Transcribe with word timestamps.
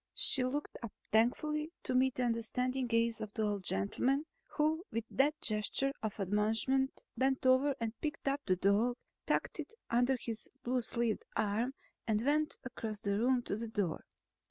She 0.15 0.43
looked 0.43 0.79
up 0.81 0.91
thankfully 1.11 1.71
to 1.83 1.93
meet 1.93 2.15
the 2.15 2.23
understanding 2.23 2.87
gaze 2.87 3.21
of 3.21 3.31
the 3.35 3.43
old 3.43 3.63
gentleman 3.63 4.25
who 4.47 4.83
with 4.91 5.03
that 5.11 5.39
gesture 5.41 5.93
of 6.01 6.19
admonishment 6.19 7.03
bent 7.15 7.45
over 7.45 7.75
and 7.79 7.93
picked 8.01 8.27
up 8.27 8.41
the 8.47 8.55
dog, 8.55 8.97
tucked 9.27 9.59
it 9.59 9.75
under 9.91 10.17
his 10.19 10.49
blue 10.63 10.81
sleeved 10.81 11.27
arm 11.35 11.75
and 12.07 12.25
went 12.25 12.57
across 12.63 13.01
the 13.01 13.19
room 13.19 13.43
to 13.43 13.55
the 13.55 13.67
door. 13.67 14.03